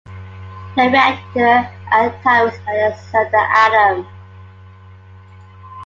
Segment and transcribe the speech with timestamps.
[0.75, 4.07] The rector at the time was Alexander Adam.